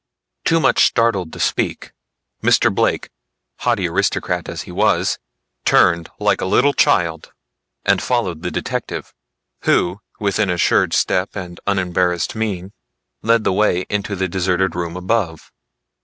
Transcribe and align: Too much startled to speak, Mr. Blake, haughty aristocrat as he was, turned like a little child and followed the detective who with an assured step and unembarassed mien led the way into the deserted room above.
Too 0.45 0.59
much 0.59 0.85
startled 0.87 1.31
to 1.31 1.39
speak, 1.39 1.91
Mr. 2.41 2.73
Blake, 2.73 3.11
haughty 3.59 3.87
aristocrat 3.87 4.49
as 4.49 4.63
he 4.63 4.71
was, 4.71 5.19
turned 5.63 6.09
like 6.17 6.41
a 6.41 6.47
little 6.47 6.73
child 6.73 7.31
and 7.85 8.01
followed 8.01 8.41
the 8.41 8.49
detective 8.49 9.13
who 9.65 10.01
with 10.19 10.39
an 10.39 10.49
assured 10.49 10.93
step 10.95 11.35
and 11.35 11.59
unembarassed 11.67 12.33
mien 12.33 12.73
led 13.21 13.43
the 13.43 13.53
way 13.53 13.85
into 13.91 14.15
the 14.15 14.27
deserted 14.27 14.73
room 14.73 14.97
above. 14.97 15.51